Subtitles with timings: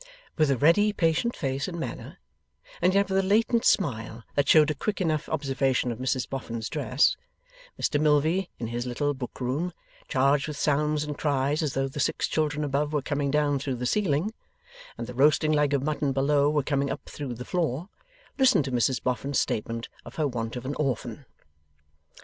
[0.35, 2.17] With a ready patient face and manner,
[2.81, 6.69] and yet with a latent smile that showed a quick enough observation of Mrs Boffin's
[6.69, 7.15] dress,
[7.79, 9.71] Mr Milvey, in his little book room
[10.07, 13.75] charged with sounds and cries as though the six children above were coming down through
[13.75, 14.33] the ceiling,
[14.97, 17.87] and the roasting leg of mutton below were coming up through the floor
[18.39, 21.27] listened to Mrs Boffin's statement of her want of an orphan.